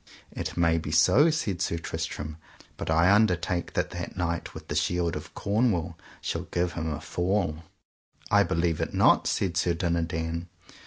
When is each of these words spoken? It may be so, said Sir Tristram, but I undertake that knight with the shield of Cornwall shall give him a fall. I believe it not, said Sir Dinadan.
It 0.31 0.57
may 0.57 0.79
be 0.79 0.89
so, 0.91 1.29
said 1.29 1.61
Sir 1.61 1.77
Tristram, 1.77 2.37
but 2.75 2.89
I 2.89 3.11
undertake 3.13 3.73
that 3.73 4.17
knight 4.17 4.55
with 4.55 4.67
the 4.67 4.73
shield 4.73 5.15
of 5.15 5.35
Cornwall 5.35 5.95
shall 6.21 6.45
give 6.45 6.73
him 6.73 6.91
a 6.91 6.99
fall. 6.99 7.57
I 8.31 8.41
believe 8.41 8.81
it 8.81 8.95
not, 8.95 9.27
said 9.27 9.57
Sir 9.57 9.75
Dinadan. 9.75 10.47